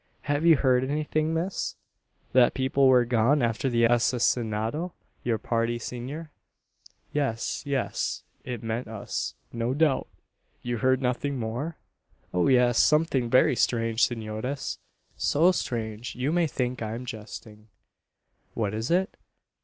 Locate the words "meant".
8.63-8.87